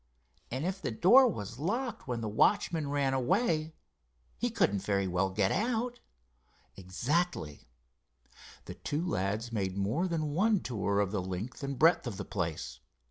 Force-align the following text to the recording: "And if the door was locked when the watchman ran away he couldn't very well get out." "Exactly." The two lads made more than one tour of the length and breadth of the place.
"And 0.49 0.65
if 0.65 0.81
the 0.81 0.89
door 0.89 1.27
was 1.27 1.59
locked 1.59 2.07
when 2.07 2.21
the 2.21 2.27
watchman 2.27 2.89
ran 2.89 3.13
away 3.13 3.75
he 4.35 4.49
couldn't 4.49 4.79
very 4.81 5.07
well 5.07 5.29
get 5.29 5.51
out." 5.51 5.99
"Exactly." 6.75 7.67
The 8.65 8.73
two 8.73 9.05
lads 9.05 9.51
made 9.51 9.77
more 9.77 10.07
than 10.07 10.31
one 10.33 10.59
tour 10.61 11.01
of 11.01 11.11
the 11.11 11.21
length 11.21 11.61
and 11.63 11.77
breadth 11.77 12.07
of 12.07 12.17
the 12.17 12.25
place. 12.25 12.79